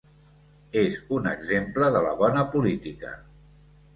[0.83, 3.15] És un exemple de la bona política.